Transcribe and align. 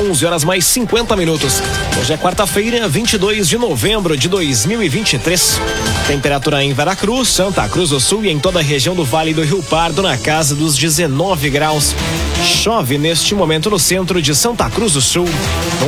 11 0.00 0.24
horas 0.24 0.44
mais 0.44 0.64
50 0.64 1.14
minutos. 1.14 1.62
Hoje 2.00 2.14
é 2.14 2.16
quarta-feira, 2.16 2.88
22 2.88 3.46
de 3.46 3.58
novembro 3.58 4.16
de 4.16 4.30
2023. 4.30 5.60
Temperatura 6.06 6.64
em 6.64 6.72
Veracruz, 6.72 7.28
Santa 7.28 7.68
Cruz 7.68 7.90
do 7.90 8.00
Sul 8.00 8.24
e 8.24 8.30
em 8.30 8.38
toda 8.38 8.60
a 8.60 8.62
região 8.62 8.94
do 8.94 9.04
Vale 9.04 9.34
do 9.34 9.42
Rio 9.42 9.62
Pardo 9.62 10.00
na 10.00 10.16
casa 10.16 10.54
dos 10.54 10.74
19 10.74 11.50
graus. 11.50 11.94
Chove 12.42 12.96
neste 12.98 13.34
momento 13.34 13.68
no 13.68 13.78
centro 13.78 14.20
de 14.20 14.34
Santa 14.34 14.68
Cruz 14.70 14.94
do 14.94 15.00
Sul. 15.00 15.26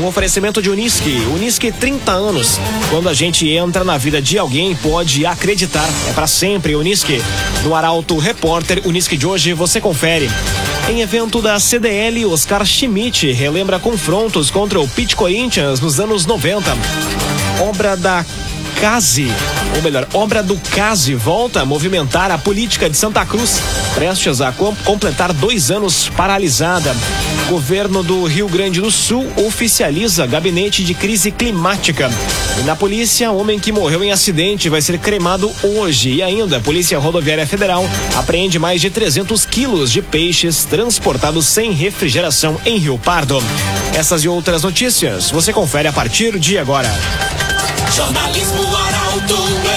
Um 0.01 0.07
oferecimento 0.07 0.61
de 0.61 0.69
Unisque. 0.69 1.23
Unisque 1.35 1.73
30 1.73 2.13
anos. 2.13 2.59
Quando 2.91 3.09
a 3.09 3.15
gente 3.15 3.49
entra 3.49 3.85
na 3.85 3.97
vida 3.97 4.21
de 4.21 4.39
alguém, 4.39 4.75
pode 4.77 5.25
acreditar. 5.25 5.89
É 6.09 6.13
para 6.13 6.27
sempre 6.27 6.75
Unisque. 6.75 7.23
No 7.65 7.75
Arauto 7.75 8.19
Repórter 8.19 8.83
Unisque 8.87 9.17
de 9.17 9.27
hoje 9.27 9.53
você 9.53 9.81
confere. 9.81 10.31
Em 10.91 11.01
evento 11.01 11.41
da 11.41 11.59
CDL, 11.59 12.27
Oscar 12.27 12.65
Schmidt 12.67 13.33
relembra 13.33 13.79
confrontos 13.79 14.51
contra 14.51 14.81
o 14.81 14.89
Pit 14.89 15.17
Corinthians 15.17 15.81
nos 15.81 16.01
anos 16.01 16.27
90. 16.27 16.71
Obra 17.61 17.97
da 17.97 18.25
Case, 18.81 19.29
ou 19.75 19.83
melhor, 19.83 20.07
obra 20.13 20.43
do 20.43 20.57
Case 20.57 21.15
volta 21.15 21.61
a 21.61 21.65
movimentar 21.65 22.31
a 22.31 22.39
política 22.39 22.89
de 22.89 22.97
Santa 22.97 23.25
Cruz, 23.25 23.61
prestes 23.95 24.41
a 24.41 24.53
com 24.53 24.75
completar 24.77 25.33
dois 25.33 25.71
anos 25.71 26.09
paralisada. 26.11 26.95
Governo 27.49 28.03
do 28.03 28.25
Rio 28.25 28.49
Grande 28.49 28.81
do 28.81 28.91
Sul 28.91 29.27
oficializa 29.37 30.27
gabinete 30.27 30.85
de 30.85 30.95
crise 30.95 31.31
climática. 31.31 32.11
E 32.59 32.63
na 32.63 32.77
polícia, 32.77 33.31
homem 33.31 33.59
que 33.59 33.73
morreu 33.73 34.05
em 34.05 34.13
acidente 34.13 34.69
vai 34.69 34.81
ser 34.81 34.99
cremado 34.99 35.51
hoje. 35.63 36.11
E 36.15 36.23
ainda, 36.23 36.59
a 36.59 36.61
Polícia 36.61 36.99
Rodoviária 36.99 37.47
Federal 37.47 37.85
apreende 38.15 38.59
mais 38.59 38.81
de 38.81 38.91
300 38.91 39.45
quilos 39.47 39.91
de 39.91 40.03
peixes 40.03 40.65
transportados 40.65 41.47
sem 41.47 41.73
refrigeração 41.73 42.61
em 42.65 42.79
Rio 42.79 42.99
Pardo. 42.99 43.43
Essas 43.95 44.23
e 44.25 44.29
outras 44.29 44.63
notícias 44.63 45.31
você 45.31 45.53
confere 45.53 45.89
a 45.89 45.93
partir 45.93 46.39
de 46.39 46.59
agora. 46.59 46.91
Jornalismo 47.95 48.63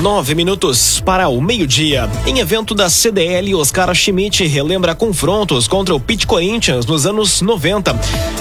Nove 0.00 0.34
minutos 0.34 0.98
para 0.98 1.28
o 1.28 1.42
meio-dia. 1.42 2.08
Em 2.26 2.38
evento 2.38 2.74
da 2.74 2.88
CDL, 2.88 3.54
Oscar 3.54 3.94
Schmidt 3.94 4.46
relembra 4.46 4.94
confrontos 4.94 5.68
contra 5.68 5.94
o 5.94 6.00
Pit 6.00 6.26
Corinthians 6.26 6.86
nos 6.86 7.04
anos 7.04 7.42
90. 7.42 7.94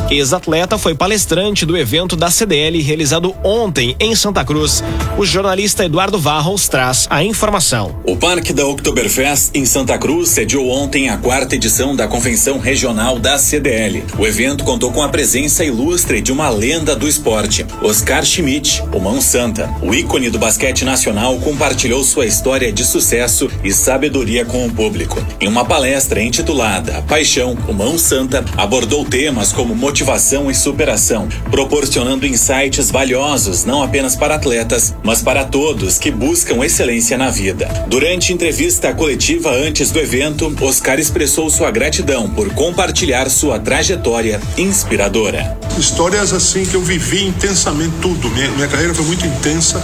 Ex-atleta 0.10 0.78
foi 0.78 0.96
palestrante 0.96 1.66
do 1.66 1.76
evento 1.76 2.16
da 2.16 2.32
CDL 2.32 2.82
realizado 2.82 3.36
ontem 3.44 3.94
em 4.00 4.16
Santa 4.16 4.46
Cruz. 4.46 4.82
O 5.18 5.26
jornalista 5.26 5.84
Eduardo 5.84 6.18
Varros 6.18 6.70
traz 6.70 7.08
a 7.10 7.26
informação. 7.26 7.94
O 8.06 8.16
Parque 8.16 8.54
da 8.54 8.66
Oktoberfest 8.66 9.52
em 9.54 9.66
Santa 9.66 9.98
Cruz 9.98 10.30
sediou 10.30 10.70
ontem 10.70 11.10
a 11.10 11.18
quarta 11.18 11.56
edição 11.56 11.94
da 11.94 12.08
Convenção 12.08 12.58
Regional 12.58 13.20
da 13.20 13.38
CDL. 13.38 14.06
O 14.18 14.26
evento 14.26 14.64
contou 14.64 14.94
com 14.94 15.04
a 15.04 15.10
presença 15.10 15.66
ilustre 15.66 16.22
de 16.22 16.32
uma 16.32 16.50
lenda 16.50 16.96
do 16.96 17.08
esporte, 17.08 17.66
Oscar 17.84 18.24
Schmidt, 18.24 18.82
o 18.94 19.00
Mão 19.00 19.20
Santa, 19.20 19.70
o 19.82 19.94
ícone 19.94 20.30
do 20.30 20.40
basquete 20.40 20.86
nacional 20.86 21.38
compartilhou 21.50 22.04
sua 22.04 22.28
história 22.28 22.72
de 22.72 22.86
sucesso 22.86 23.50
e 23.64 23.72
sabedoria 23.72 24.46
com 24.46 24.68
o 24.68 24.72
público. 24.72 25.20
Em 25.42 25.48
uma 25.48 25.66
palestra 25.66 26.22
intitulada 26.22 27.02
Paixão, 27.08 27.58
Mão 27.74 27.98
Santa 27.98 28.46
abordou 28.56 29.04
temas 29.04 29.52
como 29.52 29.74
motivação 29.76 30.52
e 30.52 30.54
superação, 30.54 31.28
proporcionando 31.50 32.28
insights 32.28 32.92
valiosos 32.92 33.66
não 33.66 33.82
apenas 33.82 34.16
para 34.16 34.36
atletas, 34.36 34.94
mas 35.02 35.24
para 35.24 35.44
todos 35.44 35.98
que 35.98 36.12
buscam 36.12 36.64
excelência 36.64 37.18
na 37.18 37.32
vida. 37.32 37.68
Durante 37.88 38.32
entrevista 38.32 38.94
coletiva 38.94 39.50
antes 39.50 39.90
do 39.90 40.00
evento, 40.00 40.56
Oscar 40.62 41.00
expressou 41.00 41.50
sua 41.50 41.72
gratidão 41.72 42.30
por 42.30 42.54
compartilhar 42.54 43.28
sua 43.28 43.58
trajetória 43.58 44.40
inspiradora. 44.56 45.58
Histórias 45.80 46.34
assim 46.34 46.66
que 46.66 46.76
eu 46.76 46.82
vivi 46.82 47.26
intensamente 47.26 47.94
tudo. 48.02 48.30
Minha, 48.32 48.52
minha 48.52 48.68
carreira 48.68 48.94
foi 48.94 49.06
muito 49.06 49.26
intensa 49.26 49.82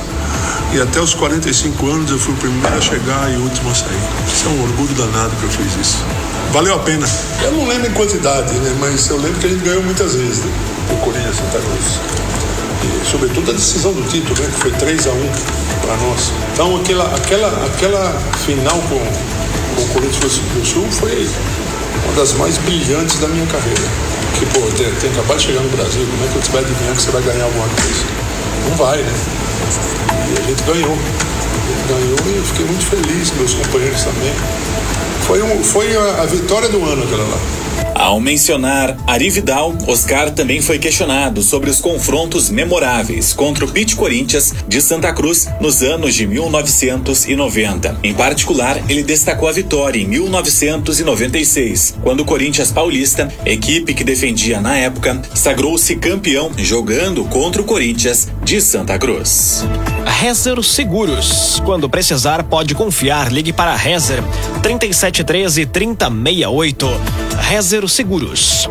e 0.74 0.82
até 0.82 1.00
os 1.00 1.14
45 1.14 1.88
anos 1.88 2.12
eu 2.12 2.20
fui 2.20 2.34
o 2.34 2.38
primeiro 2.38 2.78
a 2.78 2.82
chegar 2.82 3.32
e 3.32 3.38
o 3.38 3.44
último 3.44 3.72
a 3.72 3.74
sair. 3.74 3.98
Isso 4.28 4.46
é 4.46 4.50
um 4.50 4.64
orgulho 4.64 4.94
danado 4.94 5.32
que 5.38 5.44
eu 5.44 5.50
fiz 5.50 5.74
isso. 5.80 6.04
Valeu 6.52 6.76
a 6.76 6.80
pena. 6.80 7.08
Eu 7.42 7.54
não 7.54 7.66
lembro 7.66 7.88
em 7.88 7.94
quantidade, 7.94 8.54
né? 8.56 8.76
Mas 8.78 9.08
eu 9.08 9.16
lembro 9.16 9.40
que 9.40 9.48
a 9.48 9.50
gente 9.50 9.64
ganhou 9.64 9.82
muitas 9.84 10.16
vezes 10.16 10.40
né? 10.40 10.52
o 10.92 10.98
Corinthians 10.98 11.38
Santa 11.38 11.60
Cruz. 11.60 13.10
Sobretudo 13.10 13.52
a 13.52 13.54
decisão 13.54 13.94
do 13.94 14.04
título, 14.10 14.38
né? 14.38 14.50
Que 14.54 14.60
foi 14.60 14.72
3 14.72 15.08
a 15.08 15.12
1 15.12 15.16
para 15.82 15.96
nós. 15.96 16.34
Então 16.52 16.76
aquela, 16.76 17.06
aquela, 17.16 17.66
aquela 17.68 18.22
final 18.46 18.78
com, 18.90 19.00
com 19.76 19.82
o 19.82 19.88
Corinthians 19.94 20.40
do 20.40 20.66
Sul 20.66 20.86
foi 20.92 21.26
uma 22.04 22.14
das 22.16 22.34
mais 22.34 22.58
brilhantes 22.58 23.18
da 23.20 23.30
minha 23.30 23.46
carreira. 23.46 24.16
Que, 24.38 24.46
pô, 24.48 24.60
tem, 24.78 24.92
tem 24.96 25.12
acabado 25.12 25.38
de 25.38 25.46
chegar 25.46 25.62
no 25.62 25.70
Brasil, 25.70 26.06
como 26.06 26.26
é 26.26 26.28
que 26.28 26.46
você 26.46 26.52
vai 26.52 26.62
adivinhar 26.62 26.96
que 26.96 27.02
você 27.02 27.12
vai 27.12 27.22
ganhar 27.22 27.46
alguma 27.46 27.68
coisa? 27.68 28.06
Não 28.70 28.78
vai, 28.78 28.98
né? 28.98 29.14
E 30.30 30.40
a 30.40 30.48
gente 30.48 30.64
ganhou. 30.64 30.98
Ganhou 31.88 32.18
e 32.26 32.38
eu 32.38 32.44
fiquei 32.44 32.66
muito 32.66 32.86
feliz, 32.86 33.32
meus 33.32 33.54
companheiros 33.54 34.04
também. 34.04 34.34
Foi, 35.22 35.42
um, 35.42 35.64
foi 35.64 35.96
a, 35.96 36.22
a 36.24 36.26
vitória 36.26 36.70
do 36.70 36.84
ano 36.86 37.04
aquela 37.04 37.24
lá. 37.24 37.65
Ao 37.96 38.20
mencionar 38.20 38.98
Ari 39.08 39.30
Vidal, 39.30 39.74
Oscar 39.88 40.30
também 40.30 40.62
foi 40.62 40.78
questionado 40.78 41.42
sobre 41.42 41.70
os 41.70 41.80
confrontos 41.80 42.50
memoráveis 42.50 43.32
contra 43.32 43.64
o 43.64 43.72
Pit 43.72 43.96
Corinthians 43.96 44.54
de 44.68 44.82
Santa 44.82 45.14
Cruz 45.14 45.48
nos 45.62 45.82
anos 45.82 46.14
de 46.14 46.28
1990. 46.28 47.98
Em 48.04 48.14
particular, 48.14 48.84
ele 48.90 49.02
destacou 49.02 49.48
a 49.48 49.54
vitória 49.54 49.98
em 49.98 50.06
1996, 50.06 51.96
quando 52.04 52.20
o 52.20 52.26
Corinthians 52.26 52.70
Paulista, 52.70 53.34
equipe 53.46 53.94
que 53.94 54.04
defendia 54.04 54.60
na 54.60 54.76
época, 54.76 55.22
sagrou-se 55.34 55.96
campeão 55.96 56.52
jogando 56.58 57.24
contra 57.24 57.62
o 57.62 57.66
Corinthians 57.66 58.28
de 58.46 58.62
Santa 58.62 59.00
Cruz. 59.00 59.66
Rezer 60.22 60.64
Seguros. 60.64 61.60
Quando 61.66 61.90
precisar, 61.90 62.44
pode 62.44 62.76
confiar. 62.76 63.32
Ligue 63.32 63.52
para 63.52 63.76
Rezer 63.76 64.22
3713 64.62 65.66
3068. 65.66 66.88
Rezer 67.50 67.90
Seguros. 67.90 68.70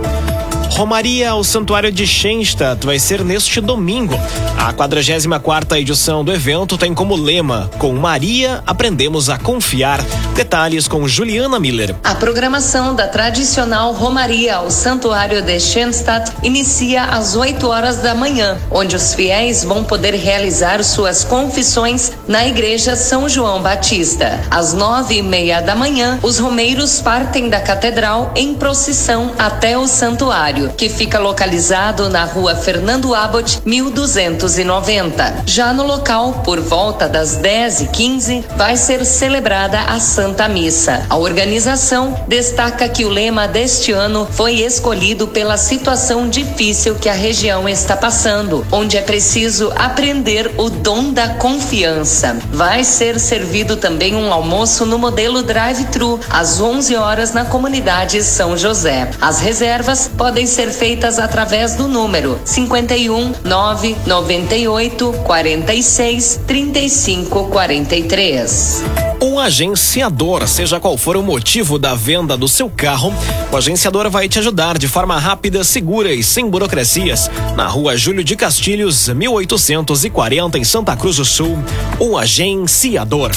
Romaria 0.75 1.31
ao 1.31 1.45
Santuário 1.45 1.93
de 1.93 2.05
Schenstadt 2.05 2.85
vai 2.85 2.99
ser 2.99 3.25
neste 3.25 3.61
domingo. 3.61 4.19
A 4.59 4.73
44 4.73 5.79
edição 5.79 6.25
do 6.25 6.33
evento 6.33 6.77
tem 6.77 6.93
como 6.93 7.15
lema: 7.15 7.71
Com 7.79 7.93
Maria 7.93 8.61
aprendemos 8.67 9.31
a 9.31 9.39
confiar. 9.39 10.01
Detalhes 10.35 10.89
com 10.89 11.07
Juliana 11.07 11.61
Miller. 11.61 11.95
A 12.03 12.17
programação 12.17 12.93
da 12.93 13.07
tradicional 13.07 13.93
Romaria 13.93 14.57
ao 14.57 14.69
Santuário 14.69 15.43
de 15.43 15.61
Schenstadt 15.61 16.33
inicia 16.43 17.05
às 17.05 17.37
8 17.37 17.65
horas 17.69 17.99
da 17.99 18.13
manhã, 18.13 18.59
onde 18.69 18.97
os 18.97 19.15
fiéis 19.15 19.63
vão 19.63 19.85
poder 19.85 20.15
realizar 20.15 20.83
suas 20.83 21.23
confissões 21.23 22.11
na 22.27 22.49
Igreja 22.49 22.97
São 22.97 23.29
João 23.29 23.63
Batista. 23.63 24.41
Às 24.51 24.73
nove 24.73 25.19
e 25.19 25.23
meia 25.23 25.61
da 25.61 25.77
manhã, 25.77 26.19
os 26.21 26.41
romeiros 26.41 27.01
partem 27.01 27.49
da 27.49 27.61
catedral 27.61 28.33
em 28.35 28.55
procissão 28.55 29.31
até 29.39 29.79
o 29.79 29.87
santuário 29.87 30.64
que 30.71 30.89
fica 30.89 31.19
localizado 31.19 32.09
na 32.09 32.25
rua 32.25 32.55
Fernando 32.55 33.15
Abbott, 33.15 33.61
1290. 33.65 35.45
Já 35.47 35.73
no 35.73 35.85
local, 35.85 36.43
por 36.45 36.61
volta 36.61 37.09
das 37.09 37.37
10 37.37 37.83
e 37.83 37.87
15 37.87 38.45
vai 38.57 38.77
ser 38.77 39.05
celebrada 39.05 39.81
a 39.81 40.01
Santa 40.01 40.49
Missa. 40.49 41.05
A 41.09 41.17
organização 41.17 42.19
destaca 42.27 42.89
que 42.89 43.05
o 43.05 43.09
lema 43.09 43.47
deste 43.47 43.93
ano 43.93 44.27
foi 44.31 44.61
escolhido 44.61 45.29
pela 45.29 45.57
situação 45.57 46.29
difícil 46.29 46.95
que 46.95 47.09
a 47.09 47.13
região 47.13 47.69
está 47.69 47.97
passando, 47.97 48.67
onde 48.71 48.97
é 48.97 49.03
preciso 49.03 49.73
aprender 49.77 50.53
o 50.57 50.71
dom 50.71 51.13
da 51.13 51.31
confiança. 51.31 52.37
Vai 52.51 52.85
ser 52.85 53.19
servido 53.19 53.77
também 53.77 54.15
um 54.15 54.33
almoço 54.33 54.85
no 54.87 54.99
modelo 54.99 55.43
drive-thru 55.43 56.21
às 56.31 56.61
11 56.61 56.97
horas 56.97 57.33
na 57.33 57.45
comunidade 57.45 58.23
São 58.23 58.57
José. 58.57 59.11
As 59.21 59.41
reservas 59.41 60.11
podem 60.17 60.47
ser 60.55 60.71
feitas 60.71 61.19
através 61.19 61.75
do 61.75 61.89
número 61.89 62.39
51 62.45 63.33
998 63.45 65.13
46 65.25 66.41
35 66.47 67.49
43. 67.49 68.85
um 69.21 69.41
agenciador, 69.41 70.47
seja 70.47 70.79
qual 70.79 70.97
for 70.97 71.17
o 71.17 71.23
motivo 71.23 71.77
da 71.77 71.95
venda 71.95 72.37
do 72.37 72.47
seu 72.47 72.71
carro, 72.71 73.13
o 73.51 73.57
agenciador 73.57 74.09
vai 74.09 74.29
te 74.29 74.39
ajudar 74.39 74.79
de 74.79 74.87
forma 74.87 75.19
rápida, 75.19 75.65
segura 75.65 76.15
e 76.15 76.23
sem 76.23 76.49
burocracias. 76.49 77.29
Na 77.57 77.67
rua 77.67 77.97
Júlio 77.97 78.23
de 78.23 78.37
Castilhos, 78.37 79.09
1840, 79.09 80.59
em 80.59 80.65
Santa 80.65 80.97
Cruz 80.97 81.17
do 81.17 81.25
Sul, 81.25 81.59
o 81.99 82.17
agenciador. 82.17 83.33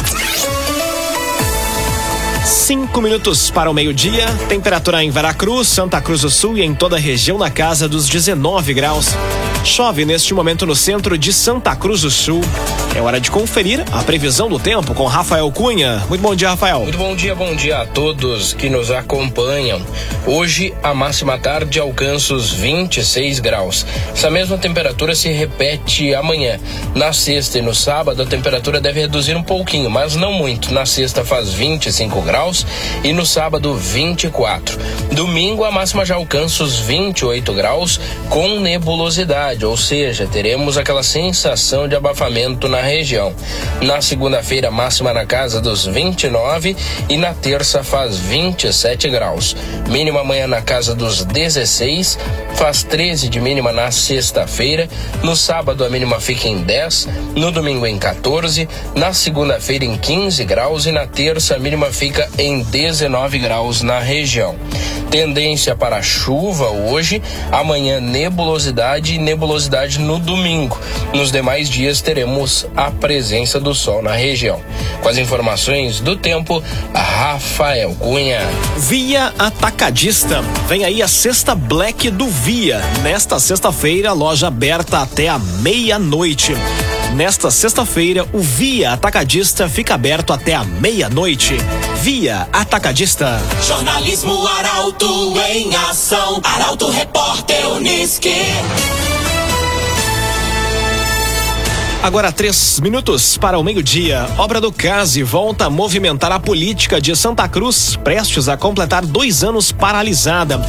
Cinco 2.47 3.01
minutos 3.01 3.51
para 3.51 3.69
o 3.69 3.73
meio-dia. 3.73 4.25
Temperatura 4.47 5.03
em 5.03 5.09
Veracruz, 5.09 5.67
Santa 5.67 5.99
Cruz 5.99 6.21
do 6.21 6.29
Sul 6.29 6.57
e 6.57 6.63
em 6.63 6.73
toda 6.73 6.95
a 6.95 6.99
região 6.99 7.37
na 7.37 7.51
casa 7.51 7.89
dos 7.89 8.07
19 8.07 8.73
graus. 8.73 9.09
Chove 9.65 10.05
neste 10.05 10.33
momento 10.33 10.65
no 10.65 10.73
centro 10.73 11.17
de 11.17 11.33
Santa 11.33 11.75
Cruz 11.75 12.03
do 12.03 12.09
Sul. 12.09 12.39
É 12.95 13.01
hora 13.01 13.19
de 13.19 13.29
conferir 13.29 13.83
a 13.91 14.01
previsão 14.01 14.47
do 14.47 14.57
tempo 14.57 14.93
com 14.93 15.05
Rafael 15.05 15.51
Cunha. 15.51 16.01
Muito 16.07 16.21
bom 16.21 16.33
dia, 16.33 16.49
Rafael. 16.51 16.79
Muito 16.79 16.97
bom 16.97 17.13
dia, 17.15 17.35
bom 17.35 17.53
dia 17.53 17.81
a 17.81 17.85
todos 17.85 18.53
que 18.53 18.69
nos 18.69 18.91
acompanham. 18.91 19.81
Hoje 20.25 20.73
a 20.81 20.93
máxima 20.93 21.37
tarde 21.37 21.81
alcança 21.81 22.33
os 22.33 22.53
26 22.53 23.39
graus. 23.39 23.85
Essa 24.13 24.31
mesma 24.31 24.57
temperatura 24.57 25.13
se 25.13 25.29
repete 25.29 26.15
amanhã. 26.15 26.57
Na 26.95 27.11
sexta 27.11 27.59
e 27.59 27.61
no 27.61 27.75
sábado 27.75 28.21
a 28.21 28.25
temperatura 28.25 28.79
deve 28.79 29.01
reduzir 29.01 29.35
um 29.35 29.43
pouquinho, 29.43 29.89
mas 29.89 30.15
não 30.15 30.31
muito. 30.31 30.73
Na 30.73 30.85
sexta 30.85 31.25
faz 31.25 31.51
25 31.51 32.21
graus 32.21 32.36
e 33.03 33.11
no 33.13 33.25
sábado 33.25 33.73
24. 33.73 34.77
Domingo 35.11 35.63
a 35.63 35.71
máxima 35.71 36.05
já 36.05 36.15
alcança 36.15 36.63
os 36.63 36.77
28 36.79 37.51
graus 37.53 37.99
com 38.29 38.59
nebulosidade, 38.59 39.65
ou 39.65 39.75
seja, 39.75 40.27
teremos 40.27 40.77
aquela 40.77 41.01
sensação 41.01 41.87
de 41.87 41.95
abafamento 41.95 42.67
na 42.67 42.79
região. 42.79 43.33
Na 43.81 44.01
segunda-feira, 44.01 44.69
máxima 44.69 45.11
na 45.13 45.25
casa 45.25 45.59
dos 45.59 45.85
29 45.87 46.75
e 47.09 47.17
na 47.17 47.33
terça 47.33 47.83
faz 47.83 48.17
27 48.17 49.09
graus. 49.09 49.55
Mínima 49.89 50.21
amanhã 50.21 50.45
na 50.45 50.61
casa 50.61 50.93
dos 50.93 51.23
16, 51.23 52.19
faz 52.53 52.83
13 52.83 53.29
de 53.29 53.39
mínima 53.39 53.71
na 53.71 53.89
sexta-feira. 53.89 54.87
No 55.23 55.35
sábado, 55.35 55.83
a 55.83 55.89
mínima 55.89 56.19
fica 56.19 56.47
em 56.47 56.61
10, 56.61 57.07
no 57.35 57.51
domingo 57.51 57.87
em 57.87 57.97
14, 57.97 58.69
na 58.93 59.11
segunda-feira 59.11 59.85
em 59.85 59.97
15 59.97 60.45
graus 60.45 60.85
e 60.85 60.91
na 60.91 61.07
terça 61.07 61.55
a 61.55 61.59
mínima 61.59 61.91
fica 61.91 62.26
em 62.37 62.61
19 62.63 63.39
graus 63.39 63.81
na 63.81 63.99
região. 63.99 64.55
Tendência 65.09 65.75
para 65.75 66.01
chuva 66.01 66.69
hoje, 66.69 67.21
amanhã 67.51 67.99
nebulosidade 68.01 69.15
e 69.15 69.17
nebulosidade 69.17 69.99
no 69.99 70.19
domingo. 70.19 70.77
Nos 71.13 71.31
demais 71.31 71.69
dias 71.69 72.01
teremos 72.01 72.67
a 72.75 72.91
presença 72.91 73.59
do 73.59 73.73
sol 73.73 74.01
na 74.01 74.13
região. 74.13 74.61
Com 75.01 75.09
as 75.09 75.17
informações 75.17 76.01
do 76.01 76.17
tempo, 76.17 76.61
Rafael 76.93 77.95
Cunha. 77.95 78.41
Via 78.77 79.33
Atacadista. 79.39 80.41
Vem 80.67 80.83
aí 80.83 81.01
a 81.01 81.07
sexta 81.07 81.55
Black 81.55 82.09
do 82.09 82.27
Via. 82.27 82.81
Nesta 83.01 83.39
sexta-feira, 83.39 84.11
loja 84.11 84.47
aberta 84.47 84.99
até 84.99 85.29
a 85.29 85.39
meia-noite. 85.39 86.53
Nesta 87.17 87.49
sexta-feira, 87.49 88.27
o 88.31 88.37
Via 88.37 88.93
Atacadista 88.93 89.67
fica 89.67 89.95
aberto 89.95 90.31
até 90.31 90.53
a 90.53 90.63
meia-noite. 90.63 91.57
Via 92.03 92.47
Atacadista. 92.53 93.41
Jornalismo 93.65 94.45
Arauto 94.45 95.33
em 95.49 95.75
ação. 95.75 96.39
Arauto 96.43 96.91
Repórter 96.91 97.69
Uniski. 97.69 98.35
Agora 102.03 102.31
três 102.31 102.79
minutos 102.79 103.35
para 103.35 103.57
o 103.57 103.63
meio-dia. 103.63 104.27
Obra 104.37 104.61
do 104.61 104.71
Case 104.71 105.23
volta 105.23 105.65
a 105.65 105.69
movimentar 105.71 106.31
a 106.31 106.39
política 106.39 107.01
de 107.01 107.15
Santa 107.15 107.47
Cruz, 107.49 107.95
prestes 107.95 108.47
a 108.47 108.55
completar 108.55 109.03
dois 109.03 109.43
anos 109.43 109.71
paralisada. 109.71 110.61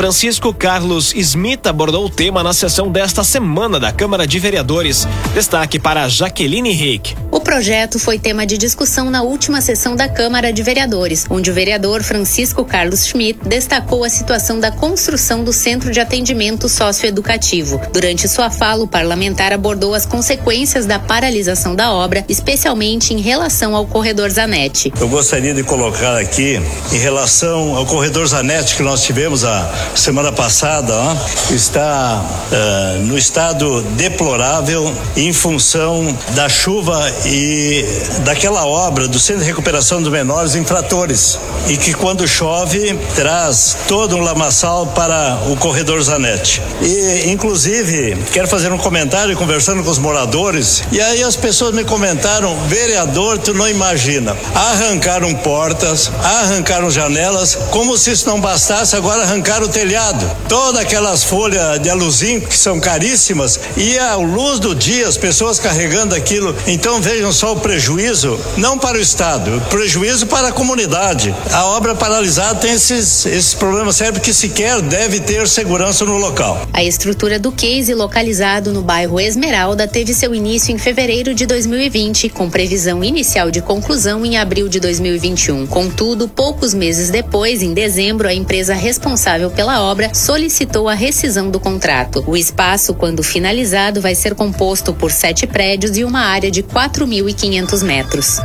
Francisco 0.00 0.54
Carlos 0.54 1.12
Smith 1.14 1.66
abordou 1.66 2.06
o 2.06 2.08
tema 2.08 2.42
na 2.42 2.54
sessão 2.54 2.90
desta 2.90 3.22
semana 3.22 3.78
da 3.78 3.92
Câmara 3.92 4.26
de 4.26 4.38
Vereadores. 4.38 5.06
Destaque 5.34 5.78
para 5.78 6.08
Jaqueline 6.08 6.72
Rick. 6.72 7.14
O 7.30 7.38
projeto 7.38 7.98
foi 7.98 8.18
tema 8.18 8.46
de 8.46 8.56
discussão 8.56 9.10
na 9.10 9.22
última 9.22 9.60
sessão 9.60 9.94
da 9.94 10.08
Câmara 10.08 10.54
de 10.54 10.62
Vereadores, 10.62 11.26
onde 11.28 11.50
o 11.50 11.54
vereador 11.54 12.02
Francisco 12.02 12.64
Carlos 12.64 13.04
Schmidt 13.04 13.40
destacou 13.46 14.02
a 14.02 14.08
situação 14.08 14.58
da 14.58 14.70
construção 14.70 15.44
do 15.44 15.52
Centro 15.52 15.90
de 15.90 16.00
Atendimento 16.00 16.66
Socioeducativo. 16.66 17.78
Durante 17.92 18.26
sua 18.26 18.50
fala, 18.50 18.82
o 18.82 18.88
parlamentar 18.88 19.52
abordou 19.52 19.92
as 19.92 20.06
consequências 20.06 20.86
da 20.86 20.98
paralisação 20.98 21.76
da 21.76 21.92
obra, 21.92 22.24
especialmente 22.26 23.12
em 23.12 23.20
relação 23.20 23.76
ao 23.76 23.86
corredor 23.86 24.30
Zanetti. 24.30 24.90
Eu 24.98 25.10
gostaria 25.10 25.52
de 25.52 25.62
colocar 25.62 26.18
aqui, 26.18 26.58
em 26.90 26.98
relação 26.98 27.76
ao 27.76 27.84
corredor 27.84 28.26
Zanetti 28.26 28.76
que 28.76 28.82
nós 28.82 29.02
tivemos 29.04 29.44
a 29.44 29.89
semana 29.94 30.32
passada, 30.32 30.94
ó, 30.94 31.16
está 31.52 32.24
uh, 32.24 33.06
no 33.06 33.18
estado 33.18 33.82
deplorável 33.96 34.92
em 35.16 35.32
função 35.32 36.16
da 36.34 36.48
chuva 36.48 36.98
e 37.26 37.84
daquela 38.24 38.66
obra 38.66 39.08
do 39.08 39.18
Centro 39.18 39.42
de 39.42 39.48
Recuperação 39.48 40.00
dos 40.00 40.10
Menores 40.10 40.54
Infratores 40.54 41.38
e 41.68 41.76
que 41.76 41.92
quando 41.92 42.26
chove 42.26 42.98
traz 43.14 43.76
todo 43.86 44.16
um 44.16 44.20
lamaçal 44.20 44.86
para 44.88 45.38
o 45.48 45.56
corredor 45.56 46.02
Zanetti. 46.02 46.62
E 46.80 47.30
inclusive 47.30 48.16
quero 48.32 48.48
fazer 48.48 48.72
um 48.72 48.78
comentário 48.78 49.36
conversando 49.36 49.82
com 49.84 49.90
os 49.90 49.98
moradores. 49.98 50.82
E 50.92 51.00
aí 51.00 51.22
as 51.22 51.36
pessoas 51.36 51.74
me 51.74 51.84
comentaram, 51.84 52.56
vereador, 52.66 53.38
tu 53.38 53.52
não 53.54 53.68
imagina, 53.68 54.36
arrancaram 54.54 55.34
portas, 55.34 56.10
arrancaram 56.22 56.90
janelas, 56.90 57.56
como 57.70 57.96
se 57.96 58.12
isso 58.12 58.28
não 58.28 58.40
bastasse, 58.40 58.96
agora 58.96 59.22
arrancaram 59.22 59.66
o 59.66 59.68
telhado. 59.80 60.30
Todas 60.46 60.78
aquelas 60.78 61.24
folhas 61.24 61.80
de 61.80 61.88
aluzinho 61.88 62.42
que 62.42 62.56
são 62.56 62.78
caríssimas 62.78 63.58
e 63.78 63.98
à 63.98 64.14
luz 64.14 64.60
do 64.60 64.74
dia 64.74 65.08
as 65.08 65.16
pessoas 65.16 65.58
carregando 65.58 66.14
aquilo. 66.14 66.54
Então 66.66 67.00
vejam 67.00 67.32
só 67.32 67.54
o 67.54 67.60
prejuízo, 67.60 68.38
não 68.58 68.78
para 68.78 68.98
o 68.98 69.00
Estado, 69.00 69.62
prejuízo 69.70 70.26
para 70.26 70.48
a 70.48 70.52
comunidade. 70.52 71.34
A 71.50 71.64
obra 71.64 71.94
paralisada 71.94 72.60
tem 72.60 72.72
esses, 72.72 73.24
esses 73.24 73.54
problemas 73.54 73.96
sérios 73.96 74.20
que 74.20 74.34
sequer 74.34 74.82
deve 74.82 75.18
ter 75.18 75.48
segurança 75.48 76.04
no 76.04 76.18
local. 76.18 76.60
A 76.74 76.84
estrutura 76.84 77.38
do 77.38 77.50
case 77.50 77.94
localizado 77.94 78.72
no 78.72 78.82
bairro 78.82 79.18
Esmeralda 79.18 79.88
teve 79.88 80.12
seu 80.12 80.34
início 80.34 80.74
em 80.74 80.78
fevereiro 80.78 81.32
de 81.32 81.46
2020, 81.46 82.28
com 82.28 82.50
previsão 82.50 83.02
inicial 83.02 83.50
de 83.50 83.62
conclusão 83.62 84.26
em 84.26 84.36
abril 84.36 84.68
de 84.68 84.78
2021. 84.78 85.66
Contudo, 85.66 86.28
poucos 86.28 86.74
meses 86.74 87.08
depois, 87.08 87.62
em 87.62 87.72
dezembro, 87.72 88.28
a 88.28 88.34
empresa 88.34 88.74
responsável 88.74 89.50
pela 89.50 89.69
obra 89.78 90.14
solicitou 90.14 90.88
a 90.88 90.94
rescisão 90.94 91.50
do 91.50 91.60
contrato. 91.60 92.24
O 92.26 92.36
espaço, 92.36 92.94
quando 92.94 93.22
finalizado, 93.22 94.00
vai 94.00 94.14
ser 94.14 94.34
composto 94.34 94.92
por 94.92 95.12
sete 95.12 95.46
prédios 95.46 95.96
e 95.96 96.02
uma 96.02 96.20
área 96.20 96.50
de 96.50 96.62
4.500 96.62 97.84
metros. 97.84 98.40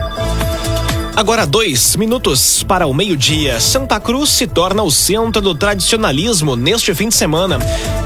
Agora 1.15 1.45
dois 1.45 1.95
minutos 1.95 2.62
para 2.63 2.86
o 2.86 2.93
meio-dia. 2.93 3.57
Santa 3.62 4.01
Cruz 4.01 4.31
se 4.31 4.45
torna 4.45 4.84
o 4.84 4.91
centro 4.91 5.41
do 5.41 5.55
tradicionalismo 5.55 6.57
neste 6.57 6.93
fim 6.93 7.07
de 7.07 7.15
semana. 7.15 7.57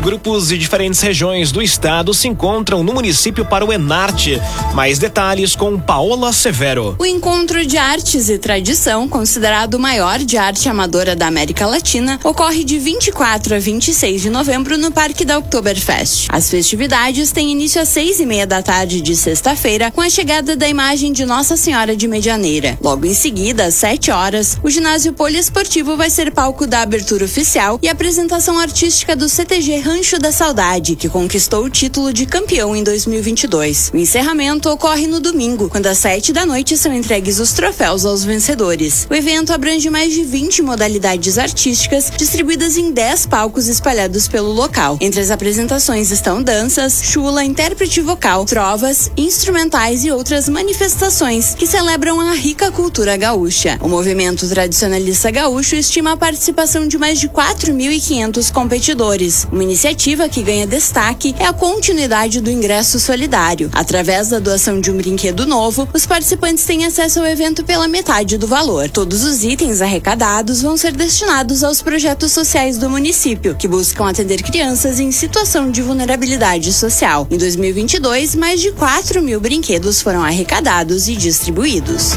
Grupos 0.03 0.49
de 0.49 0.59
diferentes 0.59 1.01
regiões 1.01 1.51
do 1.51 1.59
estado 1.59 2.13
se 2.13 2.27
encontram 2.27 2.83
no 2.83 2.93
município 2.93 3.43
para 3.43 3.65
o 3.65 3.73
Enarte. 3.73 4.39
Mais 4.75 4.99
detalhes 4.99 5.55
com 5.55 5.79
Paola 5.79 6.31
Severo. 6.31 6.95
O 6.99 7.05
encontro 7.05 7.65
de 7.65 7.79
artes 7.79 8.29
e 8.29 8.37
tradição, 8.37 9.09
considerado 9.09 9.73
o 9.73 9.79
maior 9.79 10.19
de 10.19 10.37
arte 10.37 10.69
amadora 10.69 11.15
da 11.15 11.25
América 11.25 11.65
Latina, 11.65 12.19
ocorre 12.23 12.63
de 12.63 12.77
24 12.77 13.55
a 13.55 13.59
26 13.59 14.21
de 14.21 14.29
novembro 14.29 14.77
no 14.77 14.91
Parque 14.91 15.25
da 15.25 15.39
Oktoberfest. 15.39 16.27
As 16.29 16.47
festividades 16.47 17.31
têm 17.31 17.51
início 17.51 17.81
às 17.81 17.89
seis 17.89 18.19
e 18.19 18.25
meia 18.25 18.45
da 18.45 18.61
tarde 18.61 19.01
de 19.01 19.15
sexta-feira, 19.15 19.89
com 19.89 19.99
a 19.99 20.09
chegada 20.11 20.55
da 20.55 20.69
imagem 20.69 21.11
de 21.11 21.25
Nossa 21.25 21.57
Senhora 21.57 21.95
de 21.95 22.07
Medianeira. 22.07 22.77
Logo 22.79 22.98
em 23.05 23.13
seguida, 23.13 23.65
às 23.65 23.75
7 23.75 24.11
horas, 24.11 24.57
o 24.61 24.69
ginásio 24.69 25.13
poliesportivo 25.13 25.95
vai 25.95 26.09
ser 26.09 26.31
palco 26.31 26.67
da 26.67 26.81
abertura 26.81 27.25
oficial 27.25 27.79
e 27.81 27.87
apresentação 27.87 28.59
artística 28.59 29.15
do 29.15 29.29
CTG 29.29 29.79
Rancho 29.79 30.19
da 30.19 30.31
Saudade, 30.31 30.95
que 30.95 31.07
conquistou 31.07 31.63
o 31.63 31.69
título 31.69 32.11
de 32.11 32.25
campeão 32.25 32.75
em 32.75 32.83
2022. 32.83 33.91
O 33.93 33.97
encerramento 33.97 34.69
ocorre 34.69 35.07
no 35.07 35.19
domingo, 35.19 35.69
quando 35.69 35.87
às 35.87 35.97
7 35.99 36.33
da 36.33 36.45
noite 36.45 36.77
são 36.77 36.93
entregues 36.93 37.39
os 37.39 37.53
troféus 37.53 38.05
aos 38.05 38.23
vencedores. 38.23 39.07
O 39.09 39.15
evento 39.15 39.53
abrange 39.53 39.89
mais 39.89 40.13
de 40.13 40.23
20 40.23 40.61
modalidades 40.61 41.37
artísticas, 41.37 42.11
distribuídas 42.17 42.77
em 42.77 42.91
10 42.91 43.27
palcos 43.27 43.67
espalhados 43.67 44.27
pelo 44.27 44.51
local. 44.51 44.97
Entre 44.99 45.21
as 45.21 45.31
apresentações 45.31 46.11
estão 46.11 46.43
danças, 46.43 47.01
chula, 47.03 47.43
intérprete 47.43 48.01
vocal, 48.01 48.45
trovas, 48.45 49.09
instrumentais 49.15 50.03
e 50.03 50.11
outras 50.11 50.49
manifestações 50.49 51.55
que 51.55 51.65
celebram 51.65 52.19
a 52.19 52.33
rica 52.33 52.69
cultura 52.71 52.88
cultura 52.89 53.15
gaúcha. 53.15 53.77
O 53.83 53.87
movimento 53.87 54.49
tradicionalista 54.49 55.29
gaúcho 55.29 55.75
estima 55.75 56.13
a 56.13 56.17
participação 56.17 56.87
de 56.87 56.97
mais 56.97 57.19
de 57.19 57.29
4.500 57.29 58.51
competidores. 58.51 59.47
Uma 59.51 59.61
iniciativa 59.61 60.27
que 60.27 60.41
ganha 60.41 60.65
destaque 60.65 61.35
é 61.37 61.45
a 61.45 61.53
continuidade 61.53 62.41
do 62.41 62.49
ingresso 62.49 62.99
solidário. 62.99 63.69
Através 63.73 64.29
da 64.29 64.39
doação 64.39 64.81
de 64.81 64.89
um 64.89 64.97
brinquedo 64.97 65.45
novo, 65.45 65.87
os 65.93 66.07
participantes 66.07 66.65
têm 66.65 66.83
acesso 66.83 67.19
ao 67.19 67.27
evento 67.27 67.63
pela 67.63 67.87
metade 67.87 68.39
do 68.39 68.47
valor. 68.47 68.89
Todos 68.89 69.23
os 69.23 69.43
itens 69.43 69.83
arrecadados 69.83 70.63
vão 70.63 70.75
ser 70.75 70.93
destinados 70.93 71.63
aos 71.63 71.83
projetos 71.83 72.31
sociais 72.31 72.79
do 72.79 72.89
município, 72.89 73.55
que 73.55 73.67
buscam 73.67 74.09
atender 74.09 74.41
crianças 74.41 74.99
em 74.99 75.11
situação 75.11 75.69
de 75.69 75.83
vulnerabilidade 75.83 76.73
social. 76.73 77.27
Em 77.29 77.37
2022, 77.37 78.33
mais 78.33 78.59
de 78.59 78.71
4 78.71 79.21
mil 79.21 79.39
brinquedos 79.39 80.01
foram 80.01 80.23
arrecadados 80.23 81.07
e 81.07 81.15
distribuídos. 81.15 82.13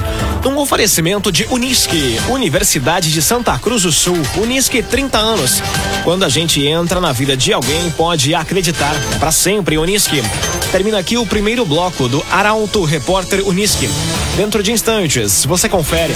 Um 0.47 0.62
oferecimento 0.63 1.33
de 1.33 1.45
Unisque, 1.51 2.19
Universidade 2.29 3.11
de 3.11 3.21
Santa 3.21 3.59
Cruz 3.59 3.83
do 3.83 3.93
Sul. 3.93 4.17
Unisque 4.37 4.83
30 4.83 5.19
anos. 5.19 5.63
Quando 6.05 6.25
a 6.25 6.29
gente 6.29 6.65
entra 6.65 7.01
na 7.01 7.13
vida 7.13 7.37
de 7.37 7.53
alguém, 7.53 7.91
pode 7.91 8.35
acreditar. 8.35 8.95
Para 9.19 9.33
sempre, 9.33 9.77
Unisque. 9.77 10.23
Termina 10.71 10.99
aqui 10.99 11.19
o 11.19 11.27
primeiro 11.27 11.67
bloco 11.67 12.09
do 12.09 12.25
Arauto 12.31 12.85
Repórter 12.85 13.47
Unisque. 13.47 13.89
Dentro 14.37 14.63
de 14.63 14.73
instantes, 14.73 15.45
você 15.45 15.69
confere. 15.69 16.15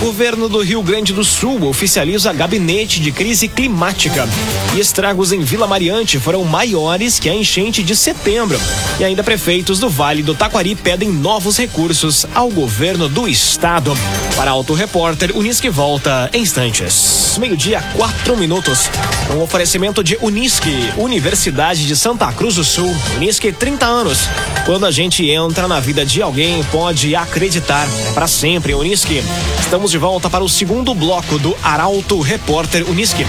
Governo 0.00 0.48
do 0.48 0.60
Rio 0.60 0.80
Grande 0.80 1.12
do 1.12 1.24
Sul 1.24 1.66
oficializa 1.66 2.32
gabinete 2.32 3.00
de 3.00 3.10
crise 3.10 3.48
climática. 3.48 4.28
E 4.76 4.80
estragos 4.80 5.32
em 5.32 5.40
Vila 5.40 5.66
Mariante 5.66 6.20
foram 6.20 6.44
maiores 6.44 7.18
que 7.18 7.28
a 7.28 7.34
enchente 7.34 7.82
de 7.82 7.96
setembro. 7.96 8.60
E 9.00 9.04
ainda 9.04 9.24
prefeitos 9.24 9.80
do 9.80 9.88
Vale 9.88 10.22
do 10.22 10.36
Taquari 10.36 10.76
pedem 10.76 11.10
novos 11.10 11.56
recursos 11.56 12.24
ao 12.32 12.48
governo 12.48 13.08
do 13.08 13.26
estado. 13.26 13.92
Para 14.36 14.52
Auto 14.52 14.72
Repórter, 14.72 15.36
Unisque 15.36 15.68
volta 15.68 16.30
em 16.32 16.42
instantes. 16.42 17.36
Meio-dia, 17.38 17.82
quatro 17.96 18.36
minutos. 18.36 18.88
Um 19.34 19.42
oferecimento 19.42 20.02
de 20.02 20.16
Unisque, 20.20 20.92
Universidade 20.96 21.86
de 21.86 21.96
Santa 21.96 22.32
Cruz 22.32 22.54
do 22.54 22.64
Sul. 22.64 22.94
Unisque 23.16 23.52
30 23.52 23.84
anos. 23.84 24.28
Quando 24.64 24.86
a 24.86 24.90
gente 24.92 25.28
entra 25.28 25.66
na 25.66 25.80
vida 25.80 26.06
de 26.06 26.22
alguém, 26.22 26.62
pode 26.70 27.16
acreditar. 27.16 27.86
É 28.08 28.12
para 28.12 28.28
sempre, 28.28 28.74
Unisque. 28.74 29.22
Estamos 29.60 29.87
de 29.90 29.98
volta 29.98 30.28
para 30.28 30.44
o 30.44 30.48
segundo 30.48 30.94
bloco 30.94 31.38
do 31.38 31.56
Arauto 31.62 32.20
Repórter 32.20 32.88
Unisque. 32.88 33.26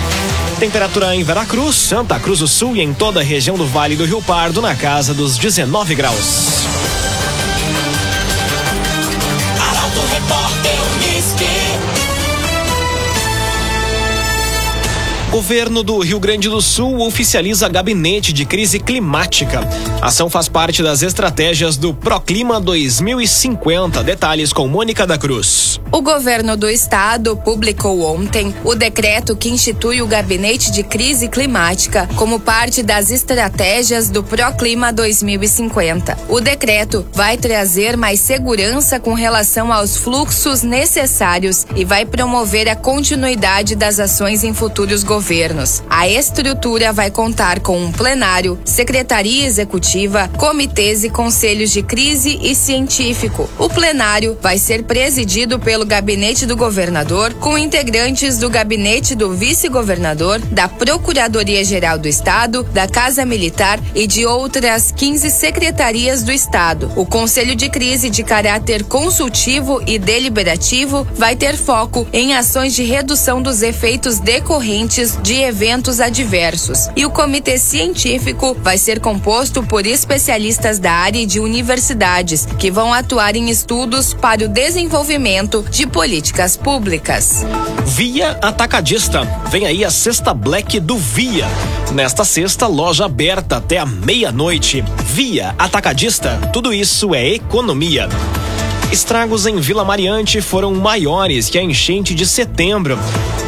Temperatura 0.59 1.15
em 1.15 1.23
Veracruz, 1.23 1.75
Santa 1.75 2.19
Cruz 2.19 2.39
do 2.39 2.47
Sul 2.47 2.75
e 2.75 2.81
em 2.81 2.93
toda 2.93 3.21
a 3.21 3.23
região 3.23 3.55
do 3.57 3.65
Vale 3.65 3.95
do 3.95 4.05
Rio 4.05 4.21
Pardo 4.21 4.61
na 4.61 4.75
casa 4.75 5.13
dos 5.13 5.37
19 5.37 5.95
graus. 5.95 6.98
Governo 15.29 15.83
do 15.83 15.99
Rio 15.99 16.19
Grande 16.19 16.49
do 16.49 16.59
Sul 16.59 17.01
oficializa 17.01 17.69
gabinete 17.69 18.33
de 18.33 18.45
crise 18.45 18.79
climática. 18.79 19.59
A 20.01 20.07
ação 20.07 20.27
faz 20.27 20.49
parte 20.49 20.81
das 20.81 21.03
estratégias 21.03 21.77
do 21.77 21.93
Proclima 21.93 22.59
2050. 22.59 24.03
Detalhes 24.03 24.51
com 24.51 24.67
Mônica 24.67 25.05
da 25.05 25.19
Cruz. 25.19 25.79
O 25.91 26.01
governo 26.01 26.57
do 26.57 26.67
estado 26.67 27.37
publicou 27.37 28.01
ontem 28.01 28.53
o 28.63 28.73
decreto 28.73 29.35
que 29.35 29.49
institui 29.49 30.01
o 30.01 30.07
gabinete 30.07 30.71
de 30.71 30.81
crise 30.81 31.27
climática 31.27 32.09
como 32.15 32.39
parte 32.39 32.81
das 32.81 33.11
estratégias 33.11 34.09
do 34.09 34.23
Proclima 34.23 34.91
2050. 34.91 36.17
O 36.27 36.41
decreto 36.41 37.05
vai 37.13 37.37
trazer 37.37 37.95
mais 37.95 38.19
segurança 38.19 38.99
com 38.99 39.13
relação 39.13 39.71
aos 39.71 39.95
fluxos 39.95 40.63
necessários 40.63 41.67
e 41.75 41.85
vai 41.85 42.03
promover 42.03 42.67
a 42.67 42.75
continuidade 42.75 43.75
das 43.75 43.99
ações 43.99 44.43
em 44.43 44.55
futuros 44.55 45.03
governos 45.03 45.18
governos. 45.19 45.83
A 45.89 46.07
estrutura 46.07 46.93
vai 46.93 47.11
contar 47.11 47.59
com 47.59 47.77
um 47.77 47.91
plenário, 47.91 48.57
secretaria 48.63 49.45
executiva, 49.45 50.29
comitês 50.37 51.03
e 51.03 51.09
conselhos 51.09 51.71
de 51.71 51.83
crise 51.83 52.39
e 52.41 52.55
científico. 52.55 53.49
O 53.59 53.67
plenário 53.67 54.37
vai 54.41 54.57
ser 54.57 54.83
presidido 54.83 55.59
pelo 55.59 55.85
gabinete 55.85 56.45
do 56.45 56.55
governador, 56.55 57.33
com 57.33 57.57
integrantes 57.57 58.37
do 58.37 58.49
gabinete 58.49 59.13
do 59.13 59.33
vice-governador, 59.33 60.39
da 60.39 60.69
Procuradoria-Geral 60.69 61.97
do 61.97 62.07
Estado, 62.07 62.63
da 62.63 62.87
Casa 62.87 63.25
Militar 63.25 63.77
e 63.93 64.07
de 64.07 64.25
outras 64.25 64.89
15 64.89 65.29
secretarias 65.31 66.23
do 66.23 66.31
Estado. 66.31 66.93
O 66.95 67.05
conselho 67.05 67.57
de 67.57 67.67
crise 67.67 68.09
de 68.09 68.23
caráter 68.23 68.85
consultivo 68.85 69.81
e 69.85 69.99
deliberativo 69.99 71.05
vai 71.13 71.35
ter 71.35 71.57
foco 71.57 72.07
em 72.13 72.33
ações 72.35 72.73
de 72.73 72.83
redução 72.83 73.41
dos 73.41 73.61
efeitos 73.61 74.19
decorrentes 74.19 75.08
de 75.21 75.35
eventos 75.35 75.99
adversos. 75.99 76.89
E 76.95 77.05
o 77.05 77.09
comitê 77.09 77.57
científico 77.57 78.55
vai 78.61 78.77
ser 78.77 78.99
composto 78.99 79.63
por 79.63 79.85
especialistas 79.85 80.79
da 80.79 80.91
área 80.91 81.19
e 81.19 81.25
de 81.25 81.39
universidades 81.39 82.45
que 82.57 82.69
vão 82.69 82.93
atuar 82.93 83.35
em 83.35 83.49
estudos 83.49 84.13
para 84.13 84.45
o 84.45 84.47
desenvolvimento 84.47 85.65
de 85.69 85.87
políticas 85.87 86.57
públicas. 86.57 87.45
Via 87.85 88.31
Atacadista. 88.41 89.21
Vem 89.49 89.65
aí 89.65 89.83
a 89.83 89.91
sexta 89.91 90.33
Black 90.33 90.79
do 90.79 90.97
Via. 90.97 91.47
Nesta 91.93 92.23
sexta, 92.23 92.67
loja 92.67 93.05
aberta 93.05 93.57
até 93.57 93.77
a 93.77 93.85
meia-noite. 93.85 94.83
Via 95.05 95.55
Atacadista. 95.57 96.39
Tudo 96.53 96.73
isso 96.73 97.13
é 97.15 97.27
economia. 97.27 98.07
Estragos 98.91 99.45
em 99.45 99.55
Vila 99.57 99.85
Mariante 99.85 100.41
foram 100.41 100.73
maiores 100.73 101.47
que 101.47 101.59
a 101.59 101.63
enchente 101.63 102.15
de 102.15 102.25
setembro. 102.25 102.97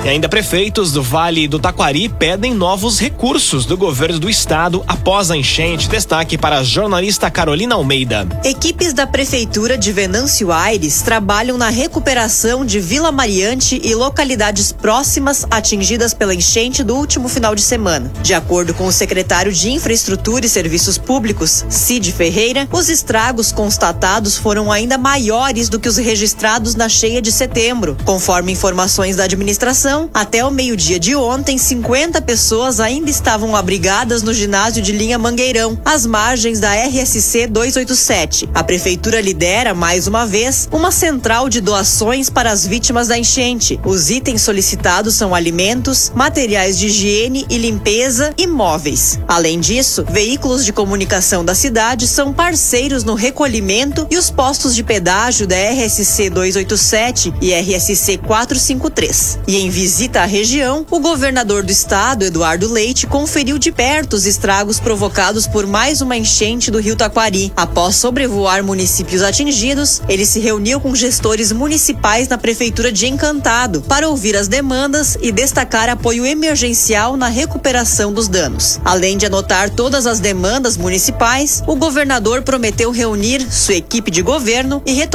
E 0.05 0.10
ainda 0.10 0.29
prefeitos 0.29 0.91
do 0.91 1.01
Vale 1.01 1.48
do 1.48 1.60
Taquari 1.60 2.10
pedem 2.10 2.53
novos 2.53 3.00
recursos 3.00 3.65
do 3.65 3.75
governo 3.75 4.19
do 4.19 4.29
estado 4.29 4.83
após 4.88 5.31
a 5.31 5.38
enchente. 5.38 5.89
Destaque 5.89 6.38
para 6.38 6.60
a 6.60 6.63
jornalista 6.63 7.29
Carolina 7.29 7.75
Almeida. 7.75 8.27
Equipes 8.43 8.93
da 8.93 9.05
prefeitura 9.05 9.77
de 9.77 9.91
Venâncio 9.91 10.51
Aires 10.51 11.01
trabalham 11.01 11.57
na 11.57 11.69
recuperação 11.69 12.63
de 12.63 12.79
Vila 12.79 13.12
Mariante 13.12 13.81
e 13.83 13.93
localidades 13.95 14.71
próximas 14.71 15.45
atingidas 15.50 16.13
pela 16.13 16.36
enchente 16.36 16.83
do 16.83 16.95
último 16.95 17.27
final 17.27 17.55
de 17.55 17.62
semana. 17.62 18.12
De 18.24 18.33
acordo 18.33 18.74
com 18.74 18.86
o 18.86 18.91
secretário 18.91 19.51
de 19.51 19.71
Infraestrutura 19.71 20.45
e 20.45 20.50
Serviços 20.50 20.98
Públicos, 20.98 21.65
Cid 21.69 22.12
Ferreira, 22.12 22.67
os 22.71 22.89
estragos 22.89 23.51
constatados 23.51 24.38
foram 24.38 24.71
ainda 24.71 24.98
maiores 24.98 25.30
do 25.69 25.79
que 25.79 25.88
os 25.88 25.95
registrados 25.95 26.75
na 26.75 26.89
cheia 26.89 27.21
de 27.21 27.31
setembro. 27.31 27.95
Conforme 28.03 28.51
informações 28.51 29.15
da 29.15 29.23
administração, 29.23 30.09
até 30.13 30.43
o 30.43 30.51
meio-dia 30.51 31.00
de 31.00 31.15
ontem, 31.15 31.57
50 31.57 32.21
pessoas 32.21 32.81
ainda 32.81 33.09
estavam 33.09 33.55
abrigadas 33.55 34.23
no 34.23 34.33
ginásio 34.33 34.83
de 34.83 34.91
linha 34.91 35.17
Mangueirão, 35.17 35.79
às 35.85 36.05
margens 36.05 36.59
da 36.59 36.73
RSC 36.73 37.47
287. 37.47 38.50
A 38.53 38.61
prefeitura 38.61 39.21
lidera, 39.21 39.73
mais 39.73 40.05
uma 40.05 40.25
vez, 40.25 40.67
uma 40.69 40.91
central 40.91 41.47
de 41.47 41.61
doações 41.61 42.29
para 42.29 42.51
as 42.51 42.67
vítimas 42.67 43.07
da 43.07 43.17
enchente. 43.17 43.79
Os 43.85 44.09
itens 44.09 44.41
solicitados 44.41 45.15
são 45.15 45.33
alimentos, 45.33 46.11
materiais 46.13 46.77
de 46.77 46.88
higiene 46.88 47.45
e 47.50 47.57
limpeza 47.57 48.33
e 48.38 48.45
móveis. 48.45 49.17
Além 49.25 49.61
disso, 49.61 50.03
veículos 50.09 50.65
de 50.65 50.73
comunicação 50.73 51.45
da 51.45 51.55
cidade 51.55 52.05
são 52.05 52.33
parceiros 52.33 53.05
no 53.05 53.13
recolhimento 53.13 54.05
e 54.11 54.17
os 54.17 54.29
postos 54.29 54.75
de 54.75 54.83
pedágio 54.83 55.20
da 55.21 55.55
RSC 55.55 56.31
287 56.31 57.31
e 57.39 57.53
RSC 57.53 58.17
453. 58.17 59.39
E 59.47 59.57
em 59.57 59.69
visita 59.69 60.21
à 60.21 60.25
região, 60.25 60.83
o 60.89 60.99
governador 60.99 61.61
do 61.61 61.71
estado, 61.71 62.25
Eduardo 62.25 62.67
Leite, 62.67 63.05
conferiu 63.05 63.59
de 63.59 63.71
perto 63.71 64.13
os 64.15 64.25
estragos 64.25 64.79
provocados 64.79 65.45
por 65.45 65.67
mais 65.67 66.01
uma 66.01 66.17
enchente 66.17 66.71
do 66.71 66.79
rio 66.79 66.95
Taquari. 66.95 67.53
Após 67.55 67.97
sobrevoar 67.97 68.63
municípios 68.63 69.21
atingidos, 69.21 70.01
ele 70.09 70.25
se 70.25 70.39
reuniu 70.39 70.81
com 70.81 70.95
gestores 70.95 71.51
municipais 71.51 72.27
na 72.27 72.37
prefeitura 72.37 72.91
de 72.91 73.05
Encantado 73.05 73.81
para 73.83 74.09
ouvir 74.09 74.35
as 74.35 74.47
demandas 74.47 75.19
e 75.21 75.31
destacar 75.31 75.87
apoio 75.87 76.25
emergencial 76.25 77.15
na 77.15 77.27
recuperação 77.27 78.11
dos 78.11 78.27
danos. 78.27 78.79
Além 78.83 79.17
de 79.17 79.27
anotar 79.27 79.69
todas 79.69 80.07
as 80.07 80.19
demandas 80.19 80.77
municipais, 80.77 81.61
o 81.67 81.75
governador 81.75 82.41
prometeu 82.41 82.89
reunir 82.89 83.45
sua 83.51 83.75
equipe 83.75 84.09
de 84.09 84.23
governo 84.23 84.81
e 84.83 84.93
retornar 84.93 85.10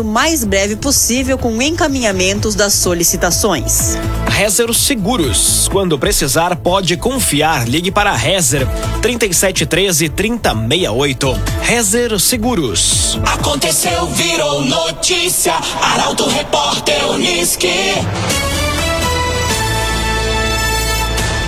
o 0.00 0.04
mais 0.04 0.44
breve 0.44 0.76
possível 0.76 1.38
com 1.38 1.62
encaminhamentos 1.62 2.54
das 2.54 2.72
solicitações. 2.74 3.96
Rezer 4.28 4.72
Seguros. 4.74 5.68
Quando 5.72 5.98
precisar, 5.98 6.56
pode 6.56 6.96
confiar. 6.96 7.66
Ligue 7.66 7.90
para 7.90 8.14
Rezer 8.14 8.66
3713 9.00 10.08
3068. 10.10 11.40
Rezer 11.62 12.18
Seguros. 12.18 13.18
Aconteceu, 13.24 14.06
virou 14.08 14.62
notícia. 14.62 15.54
Arauto 15.80 16.28
Repórter 16.28 17.08
Unisque. 17.10 17.70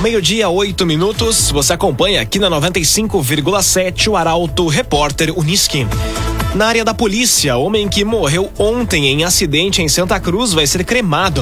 Meio-dia, 0.01 0.49
oito 0.49 0.87
minutos. 0.87 1.51
Você 1.51 1.73
acompanha 1.73 2.23
aqui 2.23 2.39
na 2.39 2.49
95,7 2.49 4.09
o 4.09 4.17
Arauto 4.17 4.69
Repórter 4.69 5.37
Unisque. 5.37 5.87
Na 6.59 6.67
área 6.67 6.85
da 6.85 6.93
polícia, 6.93 7.57
homem 7.57 7.89
que 7.89 8.05
morreu 8.05 8.51
ontem 8.59 9.07
em 9.07 9.23
acidente 9.23 9.81
em 9.81 9.89
Santa 9.89 10.19
Cruz 10.19 10.53
vai 10.53 10.67
ser 10.67 10.83
cremado. 10.85 11.41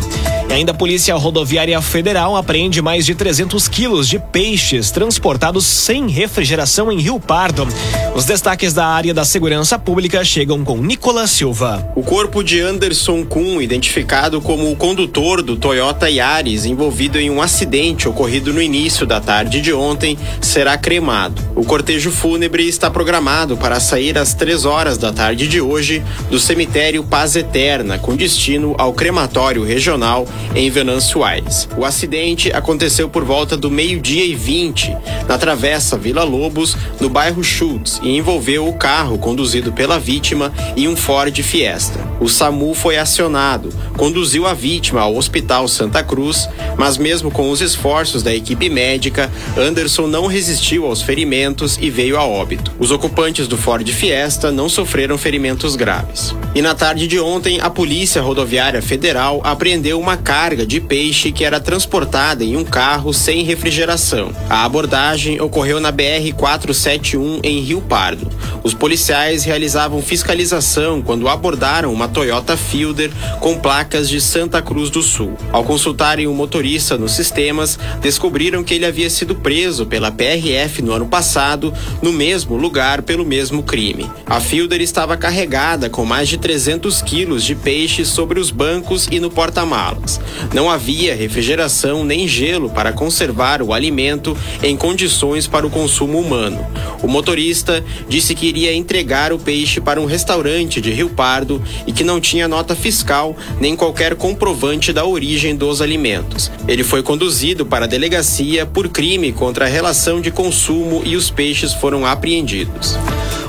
Ainda 0.56 0.72
a 0.72 0.74
Polícia 0.74 1.14
Rodoviária 1.14 1.78
Federal 1.82 2.34
apreende 2.34 2.80
mais 2.80 3.04
de 3.04 3.14
300 3.14 3.68
quilos 3.68 4.08
de 4.08 4.18
peixes 4.18 4.90
transportados 4.90 5.66
sem 5.66 6.08
refrigeração 6.08 6.90
em 6.90 6.98
Rio 6.98 7.20
Pardo. 7.20 7.68
Os 8.14 8.24
destaques 8.24 8.72
da 8.72 8.86
área 8.86 9.12
da 9.12 9.22
segurança 9.22 9.78
pública 9.78 10.24
chegam 10.24 10.64
com 10.64 10.78
Nicolas 10.78 11.30
Silva. 11.30 11.86
O 11.94 12.02
corpo 12.02 12.42
de 12.42 12.58
Anderson 12.58 13.22
Kuhn, 13.22 13.60
identificado 13.60 14.40
como 14.40 14.72
o 14.72 14.74
condutor 14.74 15.42
do 15.42 15.58
Toyota 15.58 16.08
Yaris 16.08 16.64
envolvido 16.64 17.20
em 17.20 17.28
um 17.28 17.42
acidente 17.42 18.08
ocorrido 18.08 18.50
no 18.50 18.62
início 18.62 19.04
da 19.04 19.20
tarde 19.20 19.60
de 19.60 19.74
ontem, 19.74 20.16
será 20.40 20.78
cremado. 20.78 21.42
O 21.54 21.66
cortejo 21.66 22.10
fúnebre 22.10 22.66
está 22.66 22.90
programado 22.90 23.58
para 23.58 23.78
sair 23.78 24.16
às 24.16 24.32
três 24.32 24.64
horas 24.64 24.96
da 24.96 25.12
tarde 25.12 25.46
de 25.46 25.60
hoje 25.60 26.02
do 26.30 26.40
cemitério 26.40 27.04
Paz 27.04 27.36
Eterna, 27.36 27.98
com 27.98 28.16
destino 28.16 28.74
ao 28.78 28.94
crematório 28.94 29.62
regional 29.62 30.26
em 30.54 30.70
Venâncio 30.70 31.24
Aires. 31.24 31.68
O 31.76 31.84
acidente 31.84 32.52
aconteceu 32.52 33.08
por 33.08 33.24
volta 33.24 33.56
do 33.56 33.70
meio-dia 33.70 34.24
e 34.24 34.34
20, 34.34 34.96
na 35.28 35.38
travessa 35.38 35.98
Vila 35.98 36.24
Lobos, 36.24 36.76
no 37.00 37.08
bairro 37.08 37.42
Schultz, 37.42 38.00
e 38.02 38.16
envolveu 38.16 38.68
o 38.68 38.74
carro 38.74 39.18
conduzido 39.18 39.72
pela 39.72 39.98
vítima 39.98 40.52
e 40.76 40.86
um 40.86 40.96
Ford 40.96 41.36
Fiesta. 41.42 41.98
O 42.20 42.28
SAMU 42.28 42.74
foi 42.74 42.96
acionado, 42.96 43.72
conduziu 43.96 44.46
a 44.46 44.54
vítima 44.54 45.00
ao 45.00 45.16
Hospital 45.16 45.68
Santa 45.68 46.02
Cruz, 46.02 46.48
mas 46.76 46.96
mesmo 46.96 47.30
com 47.30 47.50
os 47.50 47.60
esforços 47.60 48.22
da 48.22 48.34
equipe 48.34 48.68
médica, 48.68 49.30
Anderson 49.56 50.06
não 50.06 50.26
resistiu 50.26 50.86
aos 50.86 51.02
ferimentos 51.02 51.78
e 51.80 51.90
veio 51.90 52.16
a 52.16 52.24
óbito. 52.24 52.72
Os 52.78 52.90
ocupantes 52.90 53.46
do 53.46 53.56
Ford 53.56 53.86
Fiesta 53.88 54.50
não 54.50 54.68
sofreram 54.68 55.18
ferimentos 55.18 55.76
graves. 55.76 56.34
E 56.54 56.62
na 56.62 56.74
tarde 56.74 57.06
de 57.06 57.18
ontem, 57.20 57.60
a 57.60 57.68
Polícia 57.68 58.22
Rodoviária 58.22 58.80
Federal 58.80 59.40
apreendeu 59.44 60.00
uma 60.00 60.16
carga 60.26 60.66
de 60.66 60.80
peixe 60.80 61.30
que 61.30 61.44
era 61.44 61.60
transportada 61.60 62.42
em 62.42 62.56
um 62.56 62.64
carro 62.64 63.14
sem 63.14 63.44
refrigeração. 63.44 64.32
A 64.50 64.64
abordagem 64.64 65.40
ocorreu 65.40 65.78
na 65.78 65.92
BR 65.92 66.34
471 66.36 67.38
em 67.44 67.60
Rio 67.60 67.80
Pardo. 67.80 68.28
Os 68.64 68.74
policiais 68.74 69.44
realizavam 69.44 70.02
fiscalização 70.02 71.00
quando 71.00 71.28
abordaram 71.28 71.92
uma 71.92 72.08
Toyota 72.08 72.56
Fielder 72.56 73.12
com 73.38 73.56
placas 73.60 74.08
de 74.08 74.20
Santa 74.20 74.60
Cruz 74.60 74.90
do 74.90 75.00
Sul. 75.00 75.38
Ao 75.52 75.62
consultarem 75.62 76.26
o 76.26 76.34
motorista 76.34 76.98
nos 76.98 77.12
sistemas, 77.12 77.78
descobriram 78.02 78.64
que 78.64 78.74
ele 78.74 78.84
havia 78.84 79.08
sido 79.08 79.36
preso 79.36 79.86
pela 79.86 80.10
PRF 80.10 80.82
no 80.82 80.90
ano 80.90 81.06
passado, 81.06 81.72
no 82.02 82.12
mesmo 82.12 82.56
lugar 82.56 83.02
pelo 83.02 83.24
mesmo 83.24 83.62
crime. 83.62 84.10
A 84.26 84.40
Fielder 84.40 84.80
estava 84.80 85.16
carregada 85.16 85.88
com 85.88 86.04
mais 86.04 86.28
de 86.28 86.36
300 86.36 87.00
quilos 87.02 87.44
de 87.44 87.54
peixe 87.54 88.04
sobre 88.04 88.40
os 88.40 88.50
bancos 88.50 89.06
e 89.08 89.20
no 89.20 89.30
porta-malas. 89.30 90.15
Não 90.52 90.70
havia 90.70 91.14
refrigeração 91.14 92.04
nem 92.04 92.26
gelo 92.26 92.70
para 92.70 92.92
conservar 92.92 93.62
o 93.62 93.72
alimento 93.72 94.36
em 94.62 94.76
condições 94.76 95.46
para 95.46 95.66
o 95.66 95.70
consumo 95.70 96.18
humano. 96.18 96.64
O 97.02 97.08
motorista 97.08 97.84
disse 98.08 98.34
que 98.34 98.46
iria 98.46 98.74
entregar 98.74 99.32
o 99.32 99.38
peixe 99.38 99.80
para 99.80 100.00
um 100.00 100.06
restaurante 100.06 100.80
de 100.80 100.90
Rio 100.90 101.10
Pardo 101.10 101.62
e 101.86 101.92
que 101.92 102.04
não 102.04 102.20
tinha 102.20 102.48
nota 102.48 102.74
fiscal 102.74 103.36
nem 103.60 103.76
qualquer 103.76 104.14
comprovante 104.14 104.92
da 104.92 105.04
origem 105.04 105.54
dos 105.54 105.80
alimentos. 105.80 106.50
Ele 106.66 106.82
foi 106.82 107.02
conduzido 107.02 107.66
para 107.66 107.84
a 107.84 107.88
delegacia 107.88 108.66
por 108.66 108.88
crime 108.88 109.32
contra 109.32 109.66
a 109.66 109.68
relação 109.68 110.20
de 110.20 110.30
consumo 110.30 111.02
e 111.04 111.16
os 111.16 111.30
peixes 111.30 111.72
foram 111.72 112.06
apreendidos. 112.06 112.96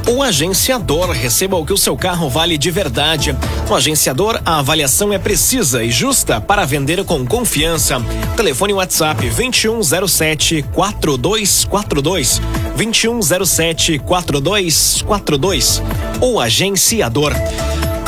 O 0.09 0.23
agenciador 0.23 1.09
receba 1.09 1.57
o 1.57 1.65
que 1.65 1.73
o 1.73 1.77
seu 1.77 1.97
carro 1.97 2.29
vale 2.29 2.57
de 2.57 2.71
verdade. 2.71 3.35
No 3.67 3.75
agenciador, 3.75 4.39
a 4.45 4.59
avaliação 4.59 5.11
é 5.11 5.19
precisa 5.19 5.83
e 5.83 5.91
justa 5.91 6.39
para 6.39 6.56
vender 6.65 7.03
com 7.03 7.25
confiança. 7.25 8.01
Telefone 8.35 8.73
WhatsApp 8.73 9.21
2107 9.29 10.63
4242 10.73 12.41
2107 12.75 13.99
4242. 13.99 15.81
O 16.21 16.39
agenciador. 16.39 17.33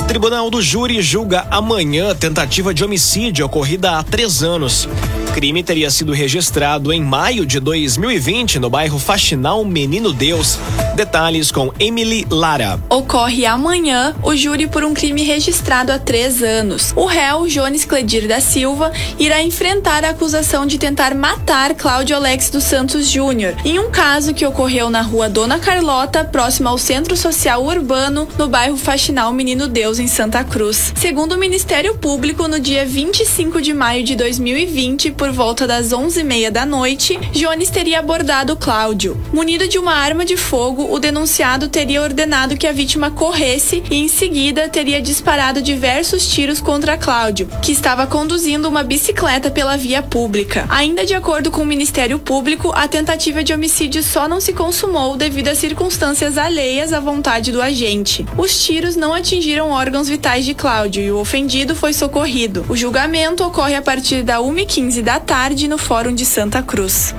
Tribunal 0.07 0.49
do 0.49 0.59
Júri 0.59 1.01
julga 1.03 1.45
amanhã 1.51 2.15
tentativa 2.15 2.73
de 2.73 2.83
homicídio 2.83 3.45
ocorrida 3.45 3.99
há 3.99 4.03
três 4.03 4.41
anos. 4.41 4.89
Crime 5.35 5.63
teria 5.63 5.91
sido 5.91 6.13
registrado 6.13 6.91
em 6.91 6.99
maio 6.99 7.45
de 7.45 7.59
2020 7.59 8.57
no 8.57 8.69
bairro 8.71 8.97
Faxinal 8.97 9.63
Menino 9.63 10.11
Deus. 10.11 10.57
Detalhes 10.99 11.49
com 11.49 11.71
Emily 11.79 12.27
Lara. 12.29 12.77
Ocorre 12.89 13.45
amanhã 13.45 14.13
o 14.21 14.35
júri 14.35 14.67
por 14.67 14.83
um 14.83 14.93
crime 14.93 15.23
registrado 15.23 15.93
há 15.93 15.97
três 15.97 16.43
anos. 16.43 16.91
O 16.93 17.05
réu, 17.05 17.47
Jones 17.47 17.85
Cledir 17.85 18.27
da 18.27 18.41
Silva, 18.41 18.91
irá 19.17 19.41
enfrentar 19.41 20.03
a 20.03 20.09
acusação 20.09 20.65
de 20.65 20.77
tentar 20.77 21.15
matar 21.15 21.73
Cláudio 21.75 22.17
Alex 22.17 22.49
dos 22.49 22.65
Santos 22.65 23.07
Júnior, 23.07 23.55
em 23.63 23.79
um 23.79 23.89
caso 23.89 24.33
que 24.33 24.45
ocorreu 24.45 24.89
na 24.89 25.01
rua 25.01 25.29
Dona 25.29 25.57
Carlota, 25.57 26.25
próximo 26.25 26.67
ao 26.67 26.77
Centro 26.77 27.15
Social 27.15 27.63
Urbano, 27.63 28.27
no 28.37 28.49
bairro 28.49 28.75
Faxinal 28.75 29.31
Menino 29.31 29.69
Deus, 29.69 29.99
em 29.99 30.07
Santa 30.07 30.43
Cruz. 30.43 30.91
Segundo 30.97 31.31
o 31.31 31.37
Ministério 31.37 31.95
Público, 31.95 32.45
no 32.45 32.59
dia 32.59 32.85
25 32.85 33.61
de 33.61 33.73
maio 33.73 34.03
de 34.03 34.17
2020, 34.17 35.11
por 35.11 35.31
volta 35.31 35.65
das 35.65 35.91
11h30 35.91 36.51
da 36.51 36.65
noite, 36.65 37.17
Jones 37.31 37.69
teria 37.69 37.99
abordado 37.99 38.57
Cláudio. 38.57 39.17
Munido 39.31 39.65
de 39.65 39.79
uma 39.79 39.93
arma 39.93 40.25
de 40.25 40.35
fogo, 40.35 40.88
o 40.89 40.99
denunciado 40.99 41.69
teria 41.69 42.01
ordenado 42.01 42.57
que 42.57 42.67
a 42.67 42.71
vítima 42.71 43.11
corresse 43.11 43.83
e, 43.89 43.95
em 43.95 44.07
seguida, 44.07 44.67
teria 44.67 45.01
disparado 45.01 45.61
diversos 45.61 46.27
tiros 46.27 46.59
contra 46.59 46.97
Cláudio, 46.97 47.47
que 47.61 47.71
estava 47.71 48.07
conduzindo 48.07 48.67
uma 48.67 48.83
bicicleta 48.83 49.51
pela 49.51 49.77
via 49.77 50.01
pública. 50.01 50.65
Ainda 50.69 51.05
de 51.05 51.13
acordo 51.13 51.51
com 51.51 51.61
o 51.61 51.65
Ministério 51.65 52.19
Público, 52.19 52.71
a 52.75 52.87
tentativa 52.87 53.43
de 53.43 53.53
homicídio 53.53 54.03
só 54.03 54.27
não 54.27 54.41
se 54.41 54.53
consumou 54.53 55.15
devido 55.15 55.49
a 55.49 55.55
circunstâncias 55.55 56.37
alheias 56.37 56.91
à 56.91 56.99
vontade 56.99 57.51
do 57.51 57.61
agente. 57.61 58.25
Os 58.37 58.63
tiros 58.63 58.95
não 58.95 59.13
atingiram 59.13 59.71
órgãos 59.71 60.09
vitais 60.09 60.45
de 60.45 60.53
Cláudio 60.53 61.03
e 61.03 61.11
o 61.11 61.19
ofendido 61.19 61.75
foi 61.75 61.93
socorrido. 61.93 62.65
O 62.67 62.75
julgamento 62.75 63.43
ocorre 63.43 63.75
a 63.75 63.81
partir 63.81 64.23
da 64.23 64.39
1h15 64.39 65.01
da 65.01 65.19
tarde 65.19 65.67
no 65.67 65.77
Fórum 65.77 66.13
de 66.13 66.25
Santa 66.25 66.61
Cruz. 66.61 67.13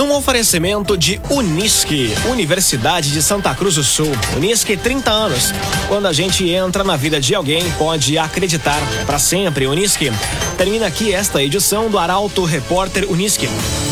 Um 0.00 0.12
oferecimento 0.12 0.96
de 0.96 1.20
Unisque, 1.28 2.14
Universidade 2.30 3.12
de 3.12 3.22
Santa 3.22 3.54
Cruz 3.54 3.74
do 3.74 3.84
Sul. 3.84 4.10
Unisque 4.34 4.74
30 4.74 5.10
anos. 5.10 5.52
Quando 5.88 6.06
a 6.06 6.12
gente 6.12 6.48
entra 6.48 6.82
na 6.82 6.96
vida 6.96 7.20
de 7.20 7.34
alguém, 7.34 7.70
pode 7.72 8.16
acreditar 8.16 8.80
para 9.04 9.18
sempre. 9.18 9.66
Unisque. 9.66 10.10
Termina 10.56 10.86
aqui 10.86 11.12
esta 11.12 11.42
edição 11.42 11.90
do 11.90 11.98
Arauto 11.98 12.46
Repórter 12.46 13.10
Unisque. 13.10 13.46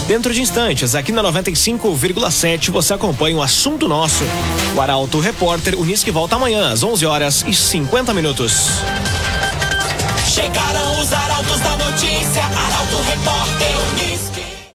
Dentro 0.06 0.32
de 0.32 0.40
instantes, 0.40 0.94
aqui 0.94 1.12
na 1.12 1.22
95,7, 1.22 2.70
você 2.70 2.94
acompanha 2.94 3.36
o 3.36 3.42
assunto 3.42 3.86
nosso. 3.86 4.24
O 4.74 4.80
Arauto 4.80 5.20
Repórter 5.20 5.78
Unisque 5.78 6.10
volta 6.10 6.36
amanhã 6.36 6.72
às 6.72 6.82
11 6.82 7.04
horas 7.04 7.44
e 7.46 7.52
50 7.52 8.14
minutos. 8.14 8.70
Chegaram 10.26 11.02
os 11.02 11.12
arautos 11.12 11.60
da 11.60 11.76
notícia, 11.76 12.42
Arauto 12.44 12.96
Repórter. 13.02 13.67